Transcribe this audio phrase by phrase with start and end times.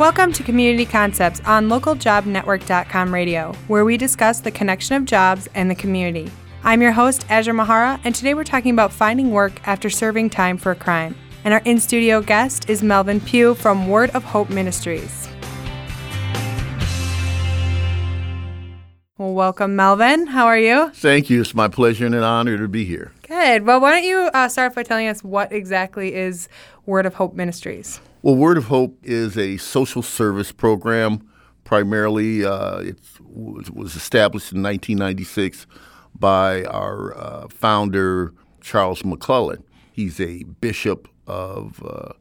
[0.00, 5.70] Welcome to Community Concepts on localjobnetwork.com radio, where we discuss the connection of jobs and
[5.70, 6.30] the community.
[6.64, 10.56] I'm your host, Azure Mahara, and today we're talking about finding work after serving time
[10.56, 11.14] for a crime.
[11.44, 15.28] And our in studio guest is Melvin Pugh from Word of Hope Ministries.
[19.18, 20.28] Well, welcome, Melvin.
[20.28, 20.88] How are you?
[20.94, 21.42] Thank you.
[21.42, 23.12] It's my pleasure and an honor to be here.
[23.28, 23.66] Good.
[23.66, 26.48] Well, why don't you uh, start by telling us what exactly is
[26.86, 28.00] Word of Hope Ministries?
[28.22, 31.26] Well, Word of Hope is a social service program.
[31.64, 35.66] Primarily, uh, it was established in 1996
[36.14, 39.64] by our uh, founder, Charles McClellan.
[39.90, 42.12] He's a bishop of uh,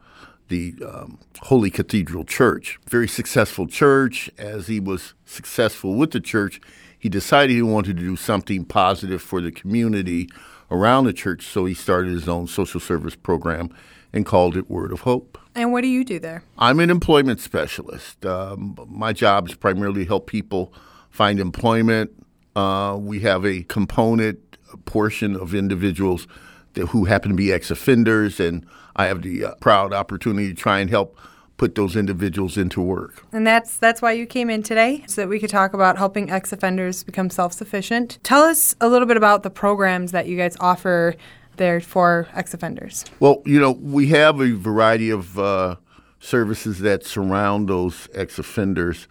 [0.47, 2.79] the um, Holy Cathedral Church.
[2.87, 4.29] Very successful church.
[4.37, 6.61] As he was successful with the church,
[6.97, 10.29] he decided he wanted to do something positive for the community
[10.71, 13.69] around the church, so he started his own social service program
[14.13, 15.37] and called it Word of Hope.
[15.59, 16.43] And what do you do there?
[16.57, 18.25] I'm an employment specialist.
[18.25, 20.71] Um, my job is primarily to help people
[21.09, 22.11] find employment.
[22.55, 24.39] Uh, we have a component
[24.85, 26.27] portion of individuals
[26.75, 30.55] that, who happen to be ex offenders, and I have the uh, proud opportunity to
[30.55, 31.17] try and help
[31.57, 33.25] put those individuals into work.
[33.33, 36.31] And that's that's why you came in today, so that we could talk about helping
[36.31, 38.17] ex-offenders become self-sufficient.
[38.23, 41.15] Tell us a little bit about the programs that you guys offer
[41.59, 43.05] there for ex-offenders.
[43.19, 45.75] Well, you know, we have a variety of uh,
[46.19, 49.07] services that surround those ex-offenders.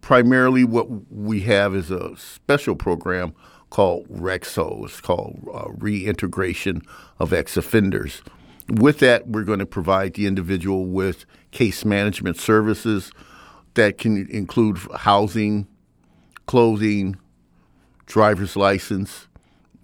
[0.00, 3.34] Primarily, what we have is a special program
[3.68, 4.86] called REXO.
[4.86, 6.80] It's called uh, Reintegration
[7.18, 8.22] of Ex-Offenders
[8.70, 13.10] with that, we're going to provide the individual with case management services
[13.74, 15.66] that can include housing,
[16.46, 17.16] clothing,
[18.06, 19.26] driver's license,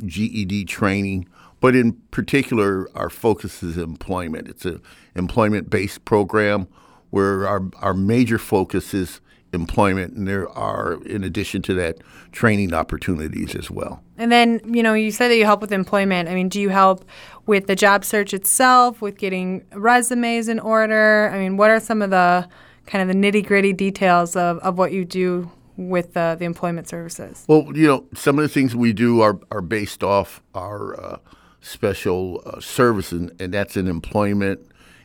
[0.05, 1.29] GED training,
[1.61, 4.49] but in particular, our focus is employment.
[4.49, 4.81] It's an
[5.15, 6.69] employment based program
[7.11, 9.21] where our, our major focus is
[9.53, 11.99] employment, and there are, in addition to that,
[12.33, 14.03] training opportunities as well.
[14.19, 16.29] And then, you know, you said that you help with employment.
[16.29, 17.05] I mean, do you help
[17.47, 21.31] with the job search itself, with getting resumes in order?
[21.33, 22.49] I mean, what are some of the
[22.87, 26.89] kind of the nitty gritty details of, of what you do with uh, the employment
[26.89, 27.45] services?
[27.49, 31.19] Well, you know, some of the things we do are, are based off our uh,
[31.67, 34.61] special uh, service, and, and that's an employment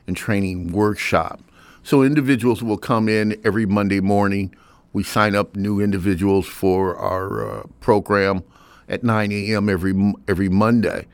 [0.08, 1.42] and training workshop.
[1.84, 4.54] So individuals will come in every Monday morning.
[4.94, 8.44] We sign up new individuals for our uh, program
[8.88, 9.70] at 9 a.m.
[9.70, 11.08] every every Monday.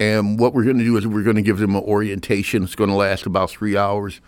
[0.00, 2.64] And what we're going to do is we're going to give them an orientation.
[2.64, 4.20] It's going to last about three hours.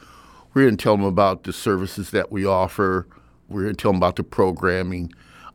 [0.52, 3.06] We're going to tell them about the services that we offer.
[3.48, 5.12] We're going to tell them about the programming.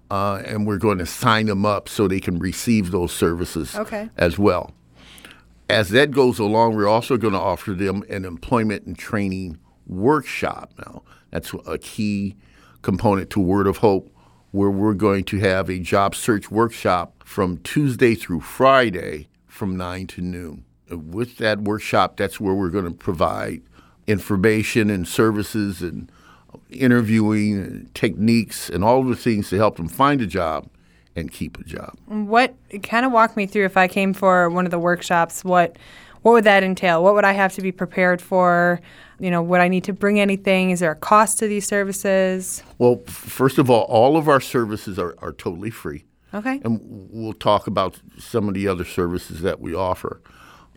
[0.10, 4.10] Uh, and we're going to sign them up so they can receive those services okay.
[4.18, 4.72] as well.
[5.70, 10.74] As that goes along, we're also going to offer them an employment and training workshop
[10.78, 11.04] now.
[11.32, 12.36] That's a key
[12.84, 14.16] component to Word of Hope,
[14.52, 20.08] where we're going to have a job search workshop from Tuesday through Friday from 9
[20.08, 20.66] to noon.
[20.90, 23.64] With that workshop, that's where we're going to provide
[24.06, 26.12] information and services and
[26.70, 30.70] interviewing and techniques and all the things to help them find a job
[31.16, 31.98] and keep a job.
[32.08, 35.78] What kind of walk me through if I came for one of the workshops, what
[36.26, 37.04] what would that entail?
[37.04, 38.82] What would I have to be prepared for?
[39.20, 40.72] You know, would I need to bring anything?
[40.72, 42.64] Is there a cost to these services?
[42.80, 46.04] Well, first of all, all of our services are, are totally free.
[46.34, 46.60] Okay.
[46.66, 46.82] And
[47.12, 50.20] we'll talk about some of the other services that we offer.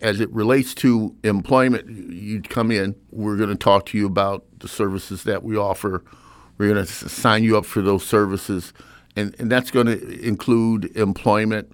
[0.01, 4.45] As it relates to employment, you'd come in, we're going to talk to you about
[4.59, 6.05] the services that we offer.
[6.59, 8.75] We're going to sign you up for those services.
[9.19, 11.73] And, and that's going to include employment,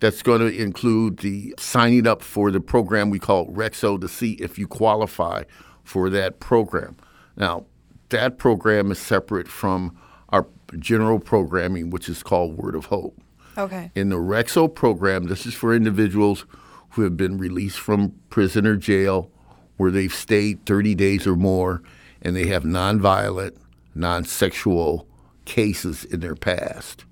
[0.00, 4.32] that's going to include the signing up for the program we call Rexo to see
[4.32, 5.44] if you qualify
[5.82, 6.98] for that program.
[7.38, 7.64] Now,
[8.10, 9.96] that program is separate from
[10.28, 10.46] our
[10.78, 13.18] general programming, which is called Word of Hope.
[13.56, 13.90] Okay.
[13.94, 16.44] In the Rexo program, this is for individuals
[16.90, 19.30] who have been released from prison or jail
[19.78, 21.82] where they've stayed 30 days or more
[22.20, 23.56] and they have nonviolent,
[23.94, 25.08] non sexual
[25.44, 27.04] cases in their past.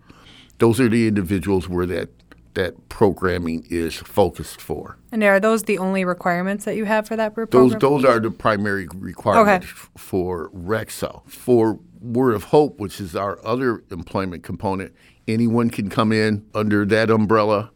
[0.59, 2.11] Those are the individuals where that
[2.55, 4.99] that programming is focused for.
[5.11, 7.69] And are those the only requirements that you have for that program?
[7.71, 9.89] Those those are the primary requirements okay.
[9.97, 11.29] for Rexo.
[11.29, 14.95] For Word of Hope, which is our other employment component,
[15.27, 17.71] anyone can come in under that umbrella,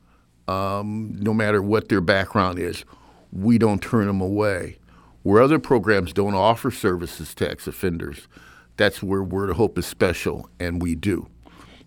[0.48, 2.84] um, no matter what their background is.
[3.32, 4.78] We don't turn them away.
[5.22, 8.28] Where other programs don't offer services to ex offenders,
[8.76, 11.28] that's where Word of Hope is special, and we do.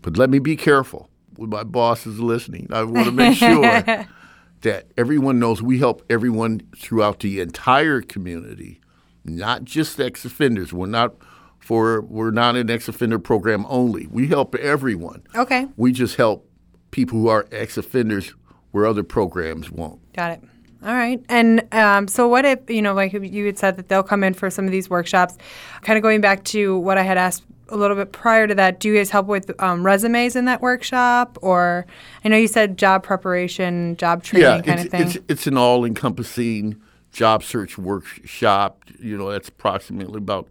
[0.01, 1.09] But let me be careful
[1.47, 2.67] my boss is listening.
[2.71, 3.61] I want to make sure
[4.61, 8.81] that everyone knows we help everyone throughout the entire community,
[9.23, 10.73] not just ex offenders.
[10.73, 11.15] We're not
[11.59, 14.07] for we're not an ex offender program only.
[14.07, 15.23] We help everyone.
[15.35, 15.67] Okay.
[15.77, 16.49] We just help
[16.91, 18.33] people who are ex offenders
[18.71, 20.13] where other programs won't.
[20.13, 20.43] Got it.
[20.83, 21.21] All right.
[21.27, 24.33] And um, so, what if, you know, like you had said that they'll come in
[24.33, 25.37] for some of these workshops,
[25.81, 28.79] kind of going back to what I had asked a little bit prior to that,
[28.79, 31.37] do you guys help with um, resumes in that workshop?
[31.41, 31.85] Or
[32.23, 35.07] I know you said job preparation, job training yeah, kind of thing.
[35.07, 36.81] It's, it's an all encompassing
[37.11, 38.83] job search workshop.
[38.99, 40.47] You know, that's approximately about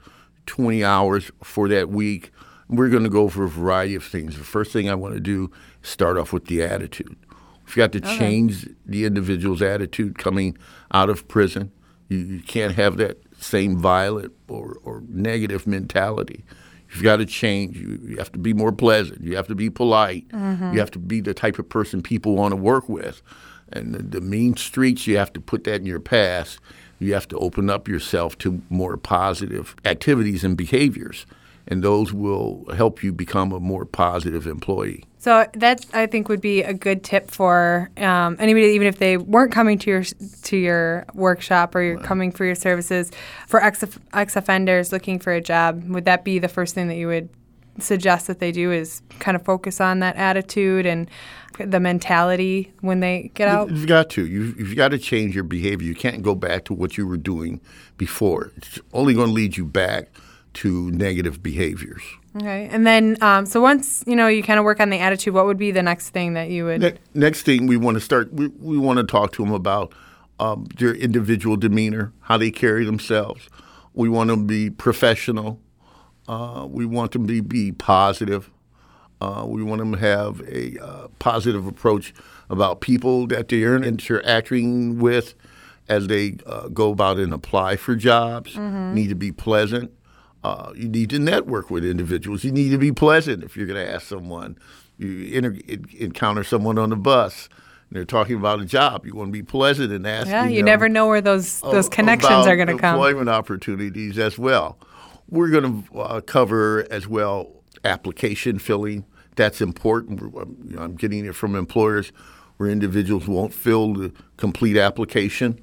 [0.46, 2.30] 20 hours for that week.
[2.69, 4.36] We're going to go for a variety of things.
[4.36, 5.50] The first thing I want to do
[5.82, 7.16] is start off with the attitude.
[7.68, 8.18] We've got to Okay.
[8.18, 10.56] change the individual's attitude coming
[10.92, 11.70] out of prison.
[12.08, 16.44] You, you can't have that same violent or, or negative mentality.
[16.90, 17.76] You've got to change.
[17.76, 19.22] You, you have to be more pleasant.
[19.22, 20.26] You have to be polite.
[20.30, 20.72] Mm-hmm.
[20.72, 23.20] You have to be the type of person people want to work with.
[23.70, 26.58] And the, the mean streaks, you have to put that in your past.
[26.98, 31.26] You have to open up yourself to more positive activities and behaviors.
[31.66, 35.04] And those will help you become a more positive employee.
[35.18, 39.16] So that I think would be a good tip for um, anybody, even if they
[39.16, 43.10] weren't coming to your to your workshop or you're coming for your services
[43.48, 45.82] for ex ex offenders looking for a job.
[45.88, 47.28] Would that be the first thing that you would
[47.80, 48.70] suggest that they do?
[48.70, 51.10] Is kind of focus on that attitude and
[51.58, 53.70] the mentality when they get out.
[53.70, 54.26] You've got to.
[54.26, 55.86] You've, you've got to change your behavior.
[55.86, 57.60] You can't go back to what you were doing
[57.96, 58.52] before.
[58.56, 60.10] It's only going to lead you back
[60.54, 62.02] to negative behaviors.
[62.36, 65.34] Okay, and then um, so once you know you kind of work on the attitude,
[65.34, 66.80] what would be the next thing that you would?
[66.80, 69.92] Ne- next thing we want to start, we, we want to talk to them about
[70.38, 73.48] um, their individual demeanor, how they carry themselves.
[73.94, 75.60] We want them to be professional.
[76.28, 78.50] Uh, we want them to be positive.
[79.20, 82.14] Uh, we want them to have a uh, positive approach
[82.50, 85.34] about people that they're interacting with
[85.88, 88.56] as they uh, go about and apply for jobs.
[88.56, 89.92] Need to be pleasant.
[90.44, 92.44] Uh, you need to network with individuals.
[92.44, 94.56] You need to be pleasant if you're going to ask someone.
[94.96, 95.56] You inter-
[95.99, 97.49] encounter someone on the bus
[97.88, 99.06] and they're talking about a job.
[99.06, 100.29] You want to be pleasant and ask.
[100.29, 102.94] Yeah, you never know where those those connections are going to come.
[102.94, 104.79] Employment opportunities as well.
[105.29, 107.50] We're going to uh, cover as well
[107.85, 109.05] application filling.
[109.37, 110.20] That's important.
[110.20, 112.12] I'm, you know, I'm getting it from employers
[112.56, 115.61] where individuals won't fill the complete application.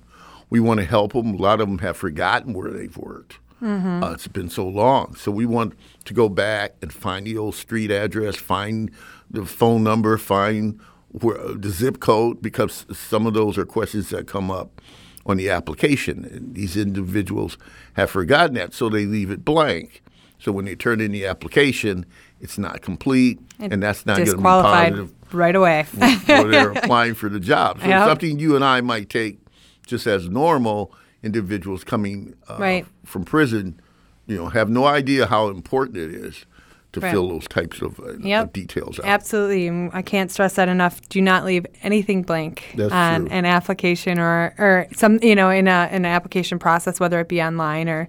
[0.49, 1.33] We want to help them.
[1.33, 3.39] A lot of them have forgotten where they've worked.
[3.61, 4.03] Mm-hmm.
[4.03, 5.15] Uh, it's been so long.
[5.15, 5.73] So we want
[6.05, 8.91] to go back and find the old street address, find
[9.31, 10.79] the phone number, find
[11.09, 14.81] where, the zip code, because some of those are questions that come up
[15.25, 16.25] on the application.
[16.25, 17.57] And these individuals
[17.93, 20.01] have forgotten that, so they leave it blank.
[20.37, 22.05] So when they turn in the application,
[22.41, 25.85] it's not complete, and that's not going to be disqualified positive right away.
[26.27, 27.79] they're applying for the job.
[27.81, 28.07] So Yep.
[28.07, 29.39] something you and I might take
[29.87, 30.93] just as normal
[31.25, 32.85] individuals coming uh, Right.
[33.03, 33.79] from prison,
[34.27, 36.45] you know, have no idea how important it is
[36.93, 37.11] to Right.
[37.11, 38.53] fill those types of, uh, Yep.
[38.53, 39.05] details out.
[39.05, 39.89] Absolutely.
[39.93, 41.01] I can't stress that enough.
[41.09, 43.35] Do not leave anything blank That's on true.
[43.35, 47.27] an application or, or some, you know, in, a, in an application process, whether it
[47.27, 48.07] be online or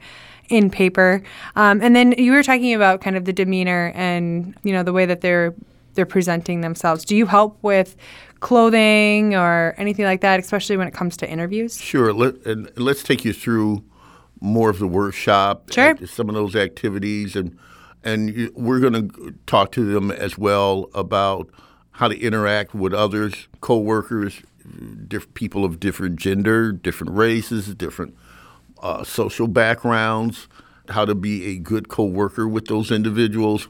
[0.50, 1.20] in paper.
[1.56, 4.92] Um, and then you were talking about kind of the demeanor and, you know, the
[4.92, 5.52] way that they're
[5.96, 7.04] they're presenting themselves.
[7.04, 7.96] Do you help with
[8.40, 11.76] clothing or anything like that, especially when it comes to interviews?
[11.78, 12.12] Sure.
[12.12, 13.82] Let, and let's take you through
[14.40, 15.90] more of the workshop, Sure.
[15.98, 17.58] and some of those activities, and
[18.04, 21.48] and we're going to talk to them as well about
[21.92, 24.42] how to interact with others, coworkers,
[25.08, 28.14] diff- people of different gender, different races, different
[28.80, 30.46] uh, social backgrounds,
[30.90, 33.66] how to be a good coworker with those individuals.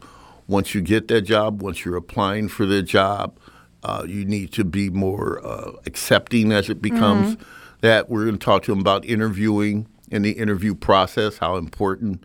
[0.48, 3.38] Once you get that job, once you're applying for the job,
[3.82, 7.36] uh, you need to be more uh, accepting as it becomes
[7.80, 8.08] that.
[8.08, 12.22] We're going to talk to them about interviewing and the interview process, how important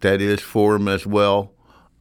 [0.00, 1.52] that is for them as well.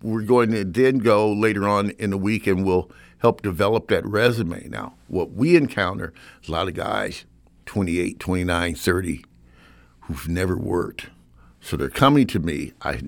[0.02, 4.06] We're going to then go later on in the week and we'll help develop that
[4.06, 4.68] resume.
[4.68, 7.26] Now, what we encounter is a lot of guys,
[7.66, 9.26] 28, 29, 30,
[10.02, 11.08] who've never worked.
[11.62, 12.74] So they're coming to me.
[12.82, 13.00] I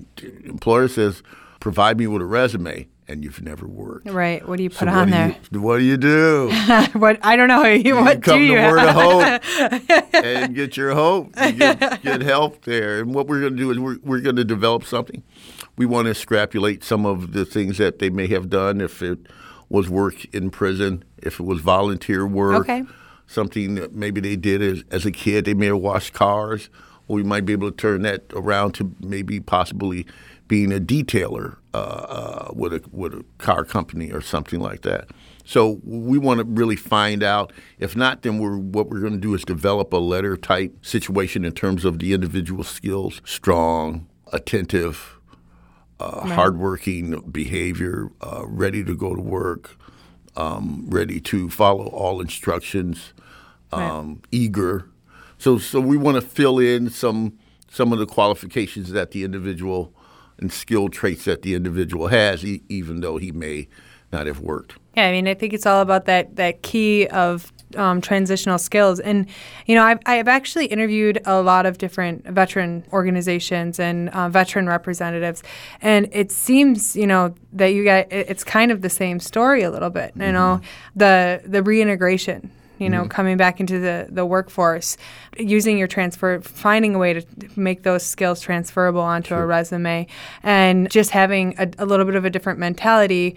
[0.44, 1.22] employer says,
[1.66, 4.08] provide me with a resume, and you've never worked.
[4.08, 4.46] Right.
[4.46, 5.36] What do you put So on what there?
[5.50, 6.48] You, what do you do?
[6.92, 7.62] what I don't know.
[7.62, 8.70] what you do come you to have?
[8.70, 13.00] Word of Hope and get your hope, you get, get help there.
[13.00, 15.24] And what we're going to do is we're, we're going to develop something.
[15.76, 19.18] We want to extrapolate some of the things that they may have done if it
[19.68, 22.84] was work in prison, if it was volunteer work, Okay.
[23.26, 25.46] something that maybe they did as, as a kid.
[25.46, 26.70] They may have washed cars.
[27.08, 30.06] Or we might be able to turn that around to maybe possibly
[30.48, 35.10] being a detailer uh, uh, with a with a car company or something like that.
[35.44, 37.52] So we want to really find out.
[37.78, 41.44] If not, then we're what we're going to do is develop a letter type situation
[41.44, 45.18] in terms of the individual skills: strong, attentive,
[46.00, 49.76] uh, hardworking behavior, uh, ready to go to work,
[50.36, 53.12] um, ready to follow all instructions,
[53.72, 54.88] um, eager.
[55.38, 57.38] So, so we want to fill in some
[57.70, 59.92] some of the qualifications that the individual
[60.38, 63.68] and skill traits that the individual has, e- even though he may
[64.12, 64.76] not have worked.
[64.96, 69.00] Yeah, I mean, I think it's all about that that key of um, transitional skills.
[69.00, 69.26] And
[69.66, 74.66] you know, I've, I've actually interviewed a lot of different veteran organizations and uh, veteran
[74.66, 75.42] representatives,
[75.82, 79.70] and it seems you know that you get it's kind of the same story a
[79.70, 80.12] little bit.
[80.16, 80.60] You know,
[80.94, 83.08] the the reintegration you know, mm-hmm.
[83.08, 84.96] coming back into the, the workforce,
[85.38, 87.24] using your transfer, finding a way to
[87.56, 90.06] make those skills transferable onto a resume,
[90.42, 93.36] and just having a, a little bit of a different mentality,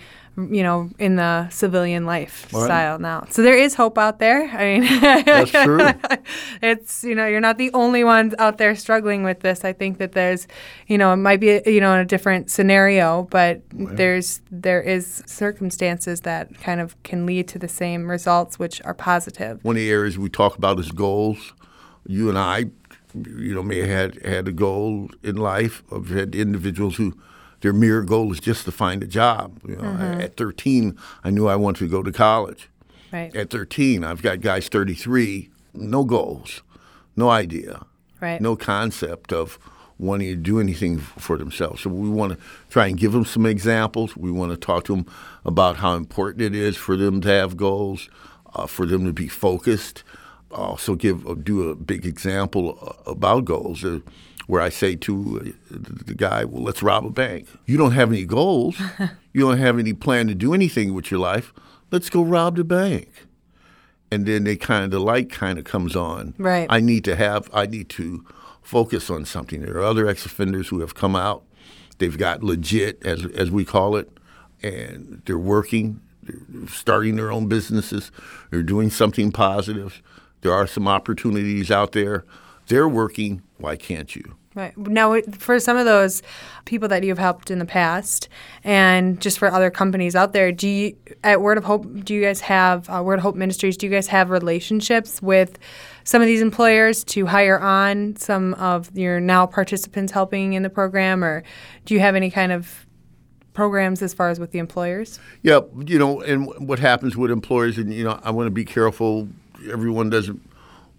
[0.51, 3.25] you know, in the civilian lifestyle now.
[3.29, 4.49] So there is hope out there.
[4.49, 5.79] I mean, That's true.
[6.61, 9.65] it's you know you're not the only ones out there struggling with this.
[9.65, 10.47] I think that there's,
[10.87, 14.81] you know, it might be you know in a different scenario, but oh, there's there
[14.81, 19.63] is circumstances that kind of can lead to the same results, which are positive.
[19.63, 21.53] One of the areas we talk about is goals.
[22.05, 22.65] You and I,
[23.13, 25.83] you know, may have had, had a goal in life.
[25.91, 27.13] I've had individuals who
[27.61, 29.59] their mere goal is just to find a job.
[29.67, 29.83] You know,
[30.21, 32.69] At 13, I knew I wanted to go to college.
[33.11, 33.35] Right.
[33.35, 36.61] At 13, I've got guys 33, no goals,
[37.15, 37.81] no idea,
[38.21, 38.39] Right.
[38.41, 39.57] no concept of
[39.97, 41.81] wanting to do anything for themselves.
[41.81, 42.39] So we want to
[42.69, 44.15] try and give them some examples.
[44.15, 45.05] We want to talk to them
[45.43, 48.09] about how important it is for them to have goals,
[48.55, 50.03] uh, for them to be focused.
[50.51, 53.83] Also, give uh, do a big example uh, about goals.
[53.83, 53.99] Uh,
[54.49, 57.47] where I say to uh, the guy, "Well, let's rob a bank.
[57.65, 58.81] You don't have any goals.
[59.33, 61.53] you don't have any plan to do anything with your life.
[61.91, 63.09] Let's go rob the bank."
[64.11, 66.33] and then they kind of the light kind of comes on.
[66.37, 66.67] Right.
[66.69, 68.25] I need to have I need to
[68.61, 69.61] focus on something.
[69.61, 71.43] There are other ex offenders who have come out.
[71.97, 74.09] They've got legit, as as we call it,
[74.63, 78.11] and they're working, they're starting their own businesses,
[78.51, 80.01] they're doing something positive.
[80.41, 82.25] There are some opportunities out there.
[82.67, 83.41] They're working.
[83.57, 84.35] Why can't you?
[84.55, 84.75] Right.
[84.77, 86.23] Now, for some of those
[86.65, 88.27] people that you've helped in the past,
[88.63, 92.21] and just for other companies out there, do you, at Word of Hope, do you
[92.21, 95.59] guys have, uh, Word of Hope Ministries, do you guys have relationships with
[96.03, 100.69] some of these employers to hire on some of your now participants helping in the
[100.69, 101.43] program, or
[101.85, 102.87] do you have any kind of
[103.53, 105.19] programs as far as with the employers?
[105.43, 108.65] Yeah, you know, and what happens with employers, and you know, I want to be
[108.65, 109.27] careful.
[109.71, 110.41] Everyone doesn't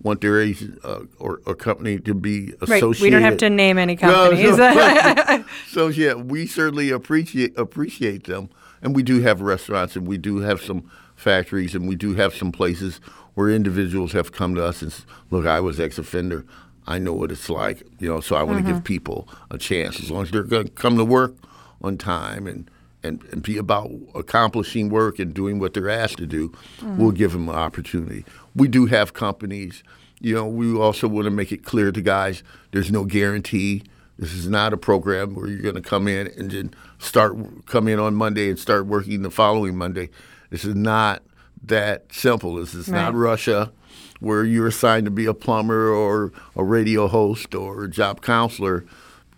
[0.02, 2.86] want their agent uh, or, or company to be associated.
[2.86, 3.00] Right.
[3.00, 4.56] We don't have to name any companies.
[4.56, 5.44] no.
[5.68, 8.48] so yeah, we certainly appreciate appreciate them,
[8.82, 12.34] and we do have restaurants, and we do have some factories, and we do have
[12.34, 13.00] some places
[13.34, 16.44] where individuals have come to us and s- look, I was ex-offender.
[16.86, 18.20] I know what it's like, you know.
[18.20, 20.96] So I want to give people a chance as long as they're going to come
[20.96, 21.34] to work
[21.82, 22.70] on time and.
[23.02, 26.52] And, and be about accomplishing work and doing what they're asked to do,
[26.82, 28.26] we'll give them an opportunity.
[28.54, 29.82] We do have companies,
[30.20, 32.42] you know, we also want to make it clear to guys
[32.72, 33.84] there's no guarantee
[34.20, 37.88] this is not a program where you're going to come in and then start come
[37.88, 40.10] in on Monday and start working the following Monday.
[40.50, 41.22] This is not
[41.64, 42.56] that simple.
[42.56, 43.72] This is not Russia,
[44.20, 48.84] where you're assigned to be a plumber or a radio host or a job counselor.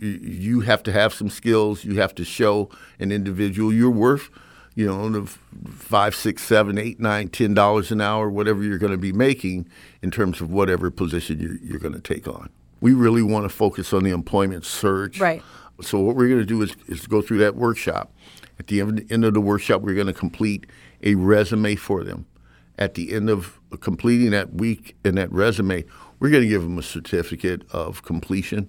[0.02, 1.84] You, you have to have some skills.
[1.84, 2.68] You have to show
[2.98, 4.30] an individual you're worth.
[4.74, 5.26] You know, the
[5.68, 9.68] five, six, seven, eight, nine, ten dollars an hour, whatever you're going to be making
[10.00, 12.48] in terms of whatever position you're, you're going to take on.
[12.80, 15.20] We really want to focus on the employment search.
[15.20, 15.42] Right.
[15.82, 18.12] So what we're going to do is, is go through that workshop.
[18.58, 20.66] At the end, end of the workshop, we're going to complete
[21.02, 22.26] a resume for them.
[22.78, 25.84] At the end of completing that week and that resume,
[26.18, 28.68] we're going to give them a certificate of completion,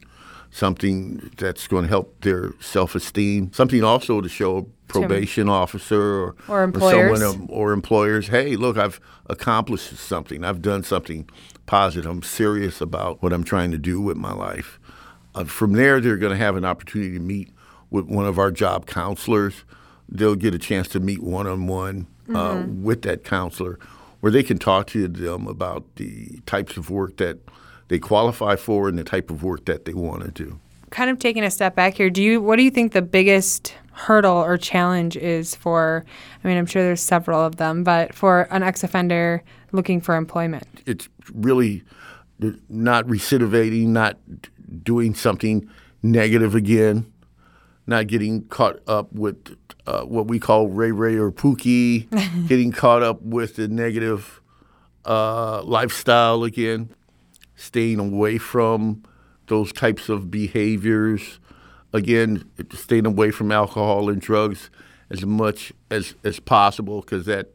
[0.53, 6.36] something that's going to help their self-esteem, something also to show a probation officer or,
[6.48, 7.19] Or employers.
[7.19, 10.43] someone, um, or employers, hey, look, I've accomplished something.
[10.43, 11.27] I've done something
[11.65, 12.10] positive.
[12.10, 14.79] I'm serious about what I'm trying to do with my life.
[15.33, 17.50] Uh, from there, they're going to have an opportunity to meet
[17.89, 19.63] with one of our job counselors.
[20.07, 22.05] They'll get a chance to meet one on one
[22.83, 23.79] with that counselor,
[24.19, 27.39] where they can talk to them about the types of work that
[27.93, 30.59] they qualify for and the type of work that they want to do.
[30.89, 33.75] kind of taking a step back here, do you what do you think the biggest
[33.91, 36.03] hurdle or challenge is for
[36.43, 40.65] I mean, I'm sure there's several of them, but for an ex-offender looking for employment?
[40.88, 41.83] it's really
[42.67, 44.17] not recidivating, not
[44.83, 45.69] doing something
[46.01, 47.05] negative again,
[47.85, 52.09] not getting caught up with uh, what we call Ray Ray or Pookie,
[52.47, 54.41] getting caught up with the negative
[55.05, 56.89] uh, lifestyle again,
[57.63, 59.03] staying away from
[59.48, 61.39] those types of behaviors,
[61.93, 62.43] again,
[62.74, 64.70] staying away from alcohol and drugs
[65.10, 67.48] as much as as possible because that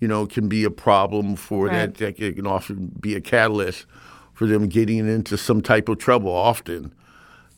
[0.00, 1.94] you know can be a problem for Right.
[1.94, 2.16] that.
[2.18, 3.86] That can often be a catalyst
[4.34, 6.30] for them getting into some type of trouble.
[6.32, 6.92] Often,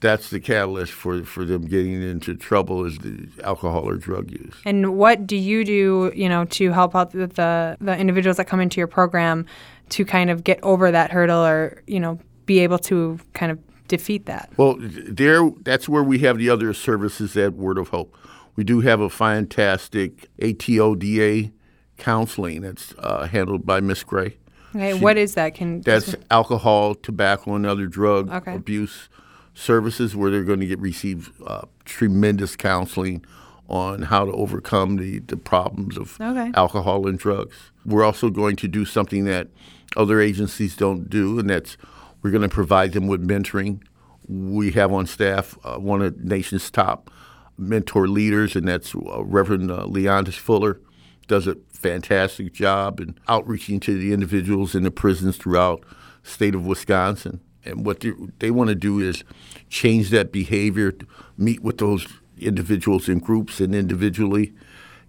[0.01, 4.55] that's the catalyst for for them getting into trouble is the alcohol or drug use.
[4.65, 8.47] And what do you do, you know, to help out the, the the individuals that
[8.47, 9.47] come into your program
[9.91, 13.59] to kind of get over that hurdle or, you know, be able to kind of
[13.89, 14.51] defeat that?
[14.57, 18.17] Well, there that's where we have the other services at Word of Hope.
[18.57, 21.53] We do have a fantastic ATODA
[21.97, 24.37] counseling that's uh, handled by Miss Gray.
[24.75, 25.55] Okay, what is that?
[25.55, 28.55] Can That's alcohol, tobacco, and other drug Okay.
[28.55, 29.09] abuse
[29.55, 33.25] services where they're going to get receive uh, tremendous counseling
[33.69, 36.53] on how to overcome the, the problems of Okay.
[36.55, 37.57] alcohol and drugs.
[37.89, 39.49] We're also going to do something that
[39.97, 41.79] other agencies don't do, and that's
[42.23, 43.83] we're going to provide them with mentoring.
[44.29, 47.11] We have on staff uh, one of the nation's top
[47.57, 50.81] mentor leaders, and that's uh, Reverend uh, Leondis Fuller.
[51.29, 55.83] Does a fantastic job in outreaching to the individuals in the prisons throughout
[56.23, 57.41] state of Wisconsin.
[57.65, 59.25] And what they, they want to do is
[59.69, 60.93] change that behavior,
[61.37, 62.07] meet with those
[62.39, 64.53] individuals in groups and individually,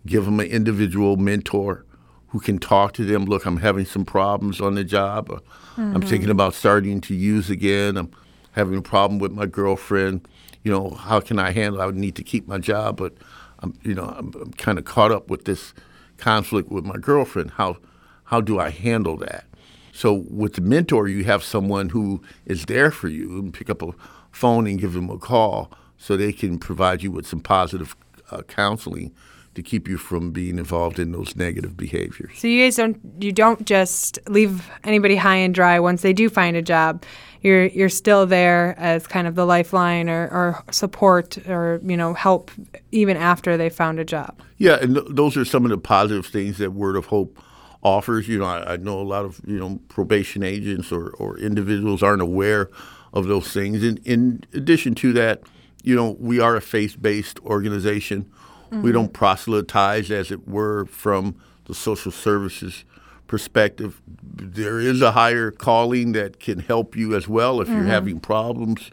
[0.06, 1.86] give them an individual mentor
[2.30, 3.26] who can talk to them.
[3.26, 5.30] Look, I'm having some problems on the job.
[5.30, 5.42] Or
[5.78, 7.98] I'm thinking about starting to use again.
[7.98, 8.12] I'm
[8.52, 10.28] having a problem with my girlfriend.
[10.64, 11.82] You know, how can I handle?
[11.82, 13.14] I would need to keep my job, but
[13.60, 15.74] I'm, you know, I'm, I'm kind of caught up with this
[16.18, 17.52] conflict with my girlfriend.
[17.52, 17.78] How,
[18.26, 19.46] how do I handle that?
[19.92, 23.82] So with the mentor, you have someone who is there for you and pick up
[23.82, 23.92] a
[24.32, 27.96] phone and give them a call so they can provide you with some positive
[28.32, 29.14] uh, counseling
[29.60, 32.40] to keep you from being involved in those negative behaviors.
[32.40, 36.30] So you guys don't you don't just leave anybody high and dry once they do
[36.30, 37.04] find a job.
[37.42, 42.14] You're you're still there as kind of the lifeline or, or support or you know
[42.14, 42.52] help
[42.92, 44.40] even after they found a job.
[44.58, 47.38] Yeah, and th- those are some of the positive things that Word of Hope
[47.84, 48.28] offers.
[48.28, 52.02] You know, I, I know a lot of you know probation agents or, or individuals
[52.02, 52.70] aren't aware
[53.12, 53.84] of those things.
[53.84, 55.42] In, in addition to that,
[55.84, 58.32] you know, we are a faith-based organization.
[58.72, 62.86] We don't proselytize, as it were, from the social services
[63.28, 64.02] perspective.
[64.08, 68.90] There is a higher calling that can help you as well if you're having problems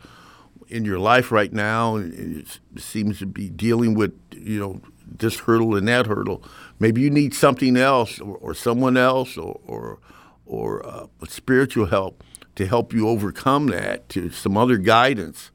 [0.68, 5.40] in your life right now and it seems to be dealing with you know this
[5.40, 6.42] hurdle and that hurdle.
[6.78, 9.98] Maybe you need something else or, or someone else or or,
[10.44, 12.22] or uh, spiritual help
[12.56, 15.50] to help you overcome that to some other guidance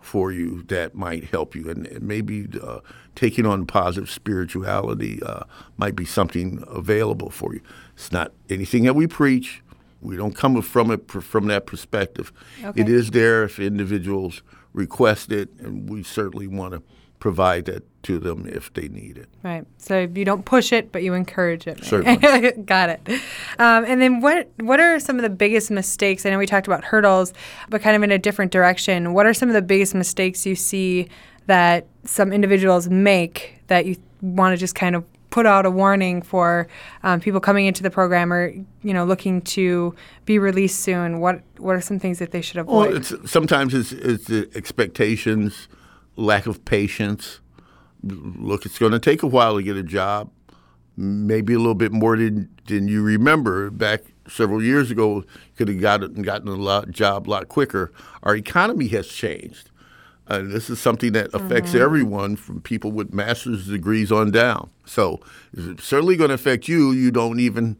[0.00, 1.70] for you that might help you.
[1.70, 2.80] And, and maybe uh,
[3.20, 5.42] taking on positive spirituality uh,
[5.76, 7.60] might be something available for you
[7.94, 9.62] it's not anything that we preach
[10.00, 12.32] we don't come from it from that perspective.
[12.62, 12.80] Okay.
[12.80, 16.82] It is there if individuals request it, and we certainly want to
[17.18, 19.28] provide that to them if they need it.
[19.42, 19.66] Right.
[19.76, 21.84] So you don't push it, but you encourage it.
[21.84, 22.52] Certainly.
[22.64, 23.06] Got it.
[23.58, 26.24] Um, and then what what are some of the biggest mistakes?
[26.24, 27.34] I know we talked about hurdles,
[27.68, 29.12] but kind of in a different direction.
[29.12, 31.08] What are some of the biggest mistakes you see
[31.46, 36.22] that some individuals make that you want to just kind of put out a warning
[36.22, 36.66] for
[37.02, 38.48] um, people coming into the program or
[38.82, 41.20] you know looking to be released soon?
[41.20, 42.88] What what are some things that they should avoid?
[42.88, 45.68] Well, it's, sometimes it's, it's the expectations,
[46.16, 47.40] lack of patience.
[48.02, 50.30] Look, it's going to take a while to get a job,
[50.96, 53.70] maybe a little bit more than, than you remember.
[53.70, 55.24] Back several years ago,
[55.56, 57.92] could have gotten gotten a lot, job a lot quicker.
[58.22, 59.69] Our economy has changed.
[60.30, 64.70] Uh, this is something that affects everyone from people with master's degrees on down.
[64.86, 65.20] So
[65.52, 66.92] it's certainly going to affect you.
[66.92, 67.76] You don't even,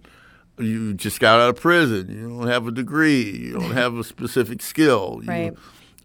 [0.59, 2.09] you just got out of prison.
[2.11, 3.23] You don't have a degree.
[3.23, 5.21] You don't have a specific skill.
[5.25, 5.53] Right.
[5.53, 5.59] You,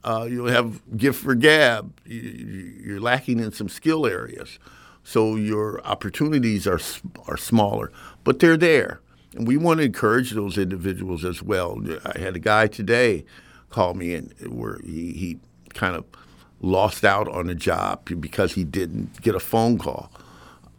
[0.04, 1.92] uh, you don't have gift for gab.
[2.06, 4.60] You, you- you're lacking in some skill areas.
[5.04, 6.80] So your opportunities are,
[7.28, 7.92] are smaller,
[8.24, 9.02] but they're there.
[9.36, 11.82] And we want to encourage those individuals as well.
[12.06, 13.26] I had a guy today
[13.72, 15.40] call me and where he, he
[15.74, 16.06] kind of
[16.62, 20.12] lost out on a job because he didn't get a phone call.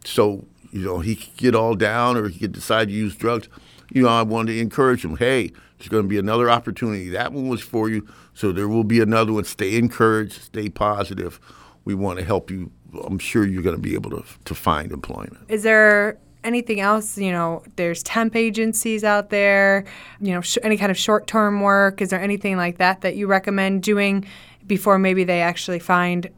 [0.03, 3.47] So, you know, he could get all down or he could decide to use drugs.
[3.91, 7.09] You know, I wanted to encourage him, hey, there's going to be another opportunity.
[7.09, 9.43] That one was for you, so there will be another one.
[9.43, 11.39] Stay encouraged, stay positive.
[11.85, 12.71] We want to help you.
[13.05, 15.37] I'm sure you're going to be able to, to find employment.
[15.49, 17.17] Is there anything else?
[17.17, 19.85] You know, there's temp agencies out there,
[20.19, 22.01] you know, sh- any kind of short term work.
[22.01, 24.25] Is there anything like that that you recommend doing
[24.67, 26.29] before maybe they actually find,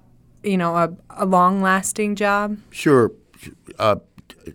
[0.43, 2.57] you know, a, a long lasting job?
[2.71, 3.11] Sure.
[3.77, 3.95] Uh,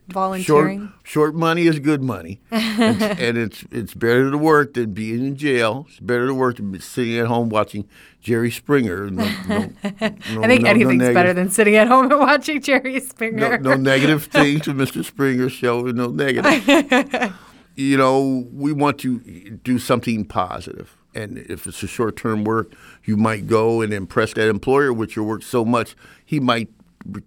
[0.09, 0.93] volunteering.
[1.03, 5.27] Short, short money is good money, and, and it's it's better to work than being
[5.27, 5.87] in jail.
[5.89, 7.89] It's better to work than sitting at home watching
[8.21, 9.11] Jerry Springer.
[9.11, 13.59] No, no, no, I think anything's better than sitting at home and watching Jerry Springer.
[13.59, 15.05] No, negative thing to Mr.
[15.05, 17.35] Springer's show, no negative.
[17.75, 19.19] you know, we want to
[19.63, 20.97] do something positive.
[21.15, 22.73] And if it's a short term work,
[23.05, 26.69] you might go and impress that employer with your work so much, he might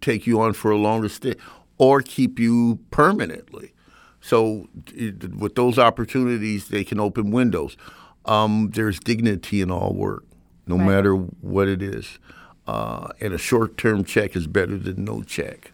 [0.02, 1.36] take you on for a longer stay
[1.78, 3.74] or keep you permanently.
[4.20, 7.78] So, it, with those opportunities, they can open windows.
[8.26, 10.26] Um, there's dignity in all work,
[10.66, 10.86] no right.
[10.86, 12.20] matter what it is.
[12.66, 15.72] Uh, and a short term check is better than no check.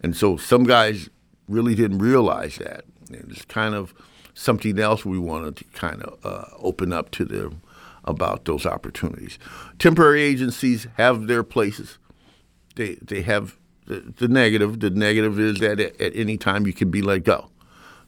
[0.00, 1.08] And so, some guys
[1.46, 2.84] really didn't realize that.
[3.10, 3.94] It's kind of
[4.34, 7.62] something else we wanted to kind of uh, open up to them
[8.04, 9.38] about those opportunities.
[9.78, 11.98] Temporary agencies have their places.
[12.74, 14.80] They they have the, the negative.
[14.80, 17.50] The negative is that at, at, any time you can be let go.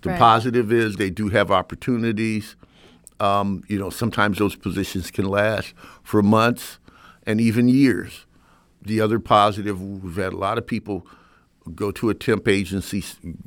[0.03, 0.19] The right.
[0.19, 2.57] positive is they do have opportunities.
[3.19, 6.79] Um, you know, sometimes those positions can last for months
[7.25, 8.27] and even years.
[8.83, 11.07] The other positive, we've had a lot of people
[11.75, 13.05] go to a temp agency,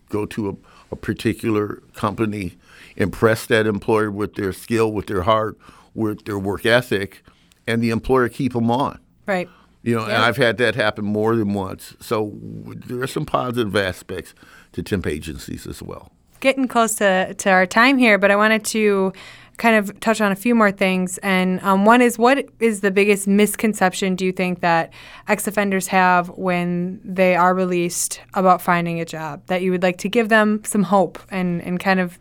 [0.09, 0.55] go to a,
[0.91, 2.57] a particular company,
[2.95, 5.57] impress that employer with their skill, with their heart,
[5.93, 7.23] with their work ethic,
[7.67, 8.99] and the employer keep them on.
[9.25, 9.49] Right.
[9.83, 10.15] You know, yeah.
[10.15, 11.95] and I've had that happen more than once.
[11.99, 14.33] So there are some positive aspects
[14.73, 16.11] to temp agencies as well.
[16.41, 19.13] Getting close to, to our time here, but I wanted to
[19.59, 21.19] kind of touch on a few more things.
[21.19, 24.91] And um, one is what is the biggest misconception do you think that
[25.27, 29.97] ex offenders have when they are released about finding a job that you would like
[29.99, 32.17] to give them some hope and, and kind of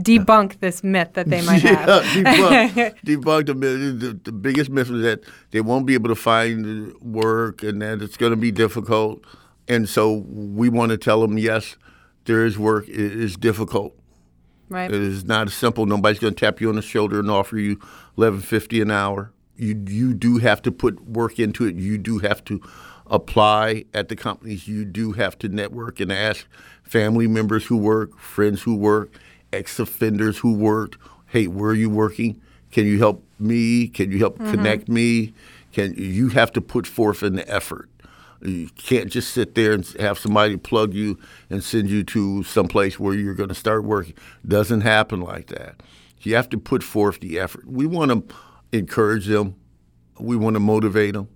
[0.00, 2.04] debunk this myth that they might have.
[2.04, 3.54] debunk, debunk the.
[3.54, 8.00] The, the, biggest myth is that they won't be able to find work and that
[8.00, 9.24] it's going to be difficult.
[9.66, 11.76] And so we want to tell them, yes,
[12.26, 12.88] there is work.
[12.88, 13.96] It is difficult.
[14.68, 14.90] Right.
[14.90, 15.86] It is not as simple.
[15.86, 17.80] Nobody's going to tap you on the shoulder and offer you
[18.18, 19.32] eleven fifty an hour.
[19.56, 21.76] You you do have to put work into it.
[21.76, 22.60] You do have to
[23.06, 24.66] apply at the companies.
[24.66, 26.46] You do have to network and ask
[26.82, 29.12] family members who work, friends who work,
[29.52, 30.98] ex offenders who worked.
[31.26, 32.40] Hey, where are you working?
[32.70, 33.88] Can you help me?
[33.88, 34.50] Can you help mm-hmm.
[34.50, 35.32] connect me?
[35.72, 37.88] Can you have to put forth an effort?
[38.46, 41.18] You can't just sit there and have somebody plug you
[41.50, 44.14] and send you to some place where you're going to start working.
[44.46, 45.82] Doesn't happen like that.
[46.20, 47.66] You have to put forth the effort.
[47.66, 48.36] We want to
[48.76, 49.56] encourage them.
[50.18, 51.28] We want to motivate them.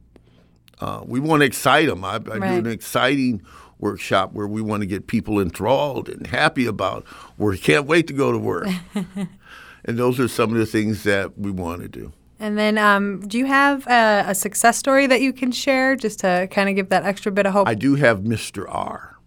[0.81, 2.05] Uh, we want to excite them.
[2.05, 2.41] I, I right.
[2.41, 3.43] do an exciting
[3.79, 7.05] workshop where we want to get people enthralled and happy about
[7.39, 8.69] we can't wait to go to work.
[9.85, 12.13] and those are some of the things that we want to do.
[12.41, 16.21] And then, um, do you have a, a, success story that you can share just
[16.21, 17.69] to kind of give that extra bit of hope?
[17.69, 18.65] I do have Mr.
[18.67, 19.19] R.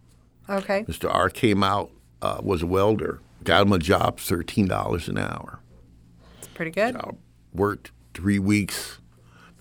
[0.49, 0.83] Okay.
[0.85, 1.13] Mr.
[1.13, 1.91] R came out,
[2.23, 5.59] uh, was a welder, got him a job, $13 an hour.
[6.35, 6.97] That's pretty good.
[7.53, 8.99] worked three weeks.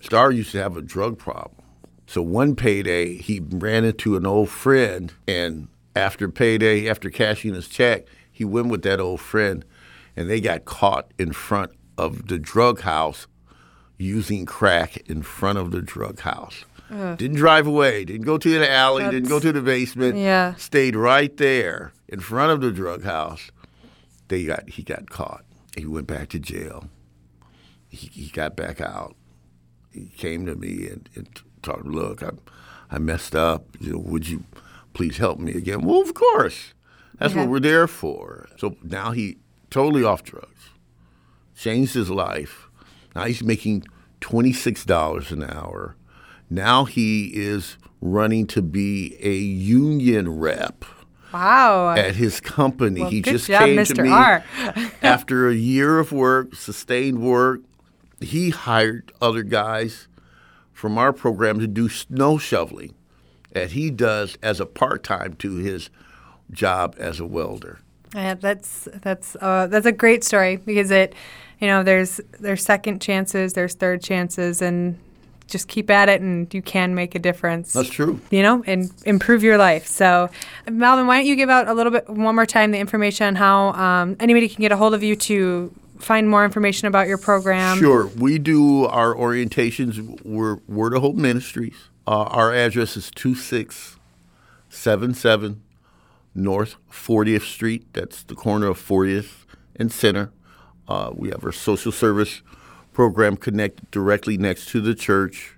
[0.01, 0.17] Mr.
[0.17, 1.61] R used to have a drug problem.
[2.07, 7.67] So one payday, he ran into an old friend, and after payday, after cashing his
[7.67, 9.63] check, he went with that old friend,
[10.15, 13.27] and they got caught in front of the drug house
[14.03, 16.65] using crack in front of the drug house.
[16.91, 17.17] Ugh.
[17.17, 20.17] Didn't drive away, didn't go to the alley, That's, didn't go to the basement.
[20.17, 20.55] Yeah.
[20.55, 23.49] Stayed right there in front of the drug house.
[24.27, 25.45] They got he got caught.
[25.75, 26.89] He went back to jail.
[27.89, 29.15] He, he got back out.
[29.91, 32.31] He came to me and, and talk, look, I,
[32.91, 33.65] I messed up.
[33.79, 34.43] You know, would you
[34.93, 35.81] please help me again?
[35.81, 36.73] Well, of course.
[37.19, 37.41] That's yeah.
[37.41, 38.49] what we're there for.
[38.57, 39.37] So now he
[39.69, 40.69] totally off drugs,
[41.55, 42.67] changed his life.
[43.15, 43.83] Now he's making
[44.23, 45.97] twenty six dollars an hour.
[46.49, 50.85] Now he is running to be a union rep.
[51.33, 51.89] Wow.
[51.89, 53.01] At his company.
[53.01, 53.95] Well, he just job, came Mr.
[53.95, 54.45] to me R.
[55.01, 57.59] after a year of work, sustained work.
[58.21, 60.07] He hired other guys
[60.71, 62.95] from our program to do snow shoveling
[63.51, 65.89] that he does as a part time to his
[66.49, 67.79] job as a welder.
[68.15, 71.13] Yeah, that's that's uh, that's a great story because it,
[71.63, 74.99] you know, there's there's second chances, there's third chances, and
[75.47, 77.71] just keep at it, and you can make a difference.
[77.71, 78.19] That's true.
[78.31, 79.87] You know, and improve your life.
[79.87, 80.29] So,
[80.69, 83.35] Melvin, why don't you give out a little bit one more time the information on
[83.35, 87.17] how um, anybody can get a hold of you to find more information about your
[87.17, 87.77] program?
[87.77, 88.07] Sure.
[88.07, 90.21] We do our orientations.
[90.25, 91.77] We're Word of Hope Ministries.
[92.05, 95.61] Uh, our address is 2677
[96.35, 97.85] North 40th Street.
[97.93, 99.45] That's the corner of 40th
[99.77, 100.33] and Center.
[100.87, 102.41] Uh, we have our social service
[102.93, 105.55] program connected directly next to the church.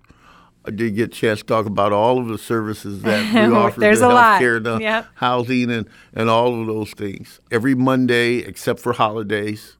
[0.67, 3.79] I did get a chance to talk about all of the services that we offer.
[3.79, 4.41] There's the a lot.
[4.41, 5.05] healthcare, the Yep.
[5.15, 7.39] housing, and, and all of those things.
[7.51, 9.77] Every Monday, except for holidays,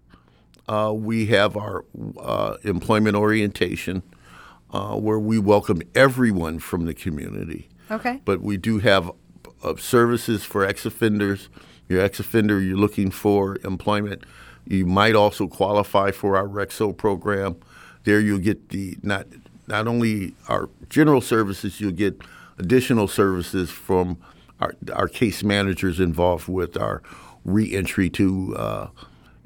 [0.68, 1.86] uh, we have our
[2.20, 4.04] uh, employment orientation
[4.72, 7.70] uh, where we welcome everyone from the community.
[7.90, 8.22] Okay.
[8.26, 9.12] But we do have
[9.64, 11.50] uh, services for ex offenders.
[11.88, 14.24] You're ex offender, you're looking for employment.
[14.68, 17.58] You might also qualify for our Rexo program.
[18.04, 19.28] There you'll get the not
[19.68, 22.20] not only our general services, you'll get
[22.58, 24.18] additional services from
[24.60, 27.02] our, our case managers involved with our
[27.44, 28.88] reentry to uh,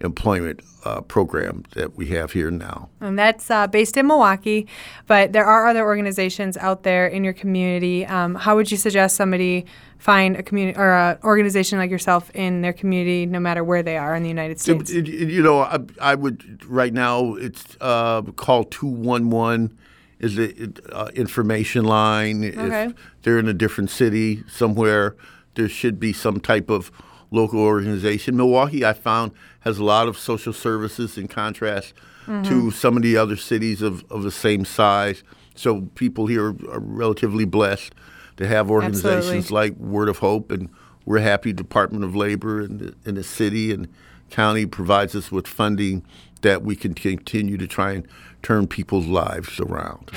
[0.02, 2.90] employment uh, program that we have here now.
[3.02, 4.68] And that's uh, based in Milwaukee,
[5.08, 8.06] but there are other organizations out there in your community.
[8.06, 9.66] Um, how would you suggest somebody
[9.98, 13.98] find a community or an organization like yourself in their community, no matter where they
[13.98, 14.90] are in the United States?
[14.90, 17.36] It- it- you know, I, I would right now.
[17.36, 19.78] It's uh, call two one one
[20.20, 22.44] is the uh, information line.
[22.46, 22.86] Okay.
[22.86, 25.16] If they're in a different city somewhere,
[25.56, 26.90] there should be some type of
[27.32, 28.36] local organization.
[28.36, 31.94] Milwaukee, I found, has a lot of social services in contrast
[32.26, 32.44] mm-hmm.
[32.44, 35.24] to some of the other cities of, of the same size.
[35.56, 37.94] So people here are relatively blessed
[38.38, 39.70] to have organizations Absolutely.
[39.70, 40.70] like Word of Hope, and
[41.06, 43.88] we're happy Department of Labor in the, in the city and
[44.30, 46.06] county provides us with funding
[46.42, 48.08] that we can continue to try and
[48.42, 50.12] turn people's lives around.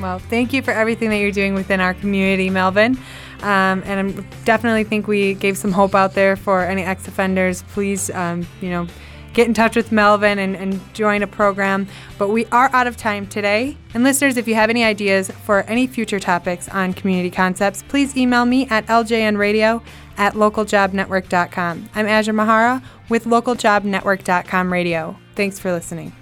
[0.00, 2.98] Well, thank you for everything that you're doing within our community, Melvin.
[3.42, 7.62] Um, and I definitely think we gave some hope out there for any ex-offenders.
[7.62, 8.86] Please, um, you know,
[9.32, 11.86] get in touch with Melvin and, and join a program.
[12.18, 13.76] But we are out of time today.
[13.94, 18.16] And listeners, if you have any ideas for any future topics on community concepts, please
[18.16, 19.82] email me at ljnradio
[20.16, 21.88] at localjobnetwork.com.
[21.94, 25.16] I'm Azure Mahara with localjobnetwork.com radio.
[25.36, 26.12] Thanks for listening.